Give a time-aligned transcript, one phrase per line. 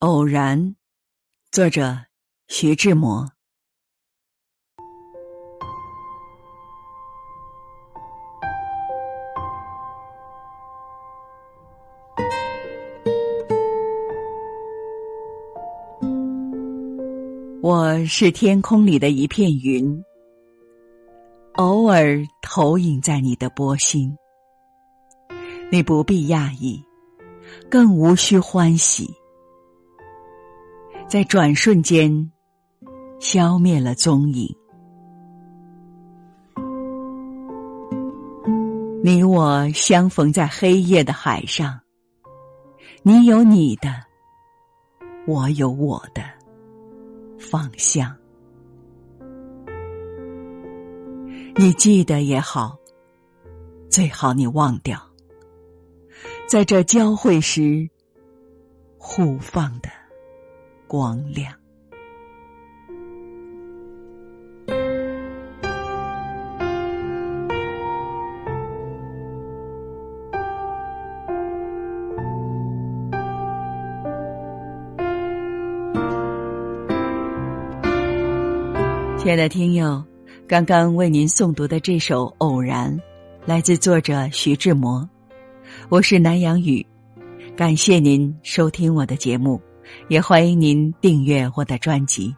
[0.00, 0.76] 偶然，
[1.50, 1.98] 作者
[2.46, 3.28] 徐志摩。
[17.60, 20.04] 我是天空里的一片云，
[21.54, 24.16] 偶尔投影在你的波心。
[25.72, 26.80] 你不必讶异，
[27.68, 29.12] 更无需欢喜。
[31.08, 32.30] 在转瞬间，
[33.18, 34.54] 消灭了踪影。
[39.02, 41.80] 你我相逢在黑夜的海上，
[43.02, 43.88] 你有你的，
[45.26, 46.22] 我有我的
[47.38, 48.14] 方向。
[51.56, 52.76] 你记得也好，
[53.88, 55.00] 最好你忘掉，
[56.46, 57.88] 在这交汇时
[58.98, 59.88] 互放的。
[60.88, 61.52] 光亮。
[79.18, 80.02] 亲爱的听友，
[80.46, 82.90] 刚刚为您诵读的这首《偶然》，
[83.44, 85.06] 来自作者徐志摩。
[85.90, 86.86] 我是南阳雨，
[87.54, 89.60] 感谢您收听我的节目。
[90.08, 92.34] 也欢迎您订阅我的专辑。